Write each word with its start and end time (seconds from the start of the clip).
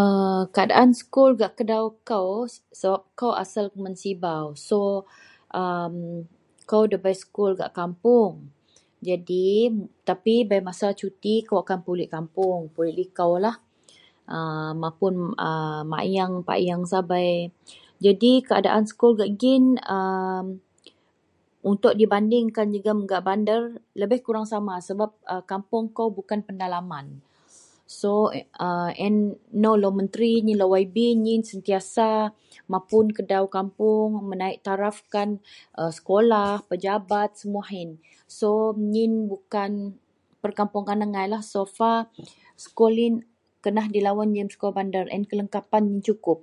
aa 0.00 0.40
keadaan 0.54 0.90
skul 1.00 1.30
gak 1.40 1.52
kedou 1.58 1.86
kou, 2.10 2.28
sebab 2.80 3.00
kou 3.20 3.32
asel 3.42 3.66
keman 3.74 3.94
sibau 4.02 4.46
so 4.68 4.78
a 5.60 5.62
mm, 5.92 6.14
kou 6.70 6.82
debei 6.92 7.16
sekul 7.22 7.50
gak 7.60 7.72
kapuong, 7.78 8.34
jadiyii, 9.08 9.66
tapi 10.08 10.34
bei 10.50 10.60
masa 10.68 10.86
suti 11.00 11.34
akou 11.40 11.58
akan 11.62 11.78
pulek 11.86 12.10
kapoung, 12.14 12.62
pulek 12.74 12.96
likolah, 13.00 13.56
aa 14.34 14.70
mapun 14.82 15.14
a 15.48 15.50
mak 15.90 16.02
ayeng, 16.06 16.34
pak 16.46 16.58
ayeng 16.60 16.82
sabei, 16.92 17.34
jadi 18.04 18.30
keadaan 18.48 18.84
sekul 18.90 19.12
gak 19.20 19.30
giyian 19.40 19.64
a 19.96 19.98
untok 21.70 21.94
dibandingkan 22.00 22.68
jegum 22.74 22.98
gak 23.10 23.22
bander 23.26 23.62
lebih 24.00 24.20
kurang 24.24 24.46
sama 24.52 24.74
sebab 24.88 25.10
kapoung 25.50 25.88
bukan 26.18 26.40
pendalaman.. 26.46 27.06
so 28.00 28.10
a 28.64 28.68
ien 28.98 29.16
nou 29.62 29.76
lau 29.82 29.92
menteri 29.98 30.30
nyin, 30.44 30.56
lau 30.60 30.70
yb 30.84 30.96
nyin 31.22 31.42
sentiasa 31.50 32.08
mapun 32.72 33.06
kedaou 33.16 33.48
kapoung, 33.56 34.14
menaiktarafkan 34.30 35.28
sekolah, 35.96 36.52
pejabat 36.70 37.30
semuah 37.38 37.70
ien 37.78 37.90
so 38.36 38.50
nyin 38.90 39.12
bukan 39.30 39.70
pekapuongan 40.42 41.00
agailah, 41.06 41.42
so 41.52 41.62
far 41.76 42.00
sekul 42.62 42.90
yien 43.00 43.14
kenah 43.64 43.86
dilawen 43.94 44.30
gak 44.36 44.50
sekul 44.58 44.72
bander 44.78 45.04
and 45.14 45.24
kelengkapan 45.30 45.82
yin 45.90 46.00
cukup, 46.08 46.40